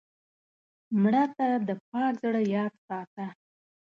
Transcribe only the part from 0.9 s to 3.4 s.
مړه ته د پاک زړه یاد ساته